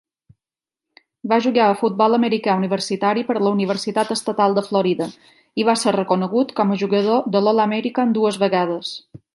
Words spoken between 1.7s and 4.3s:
futbol americà universitari per la Universitat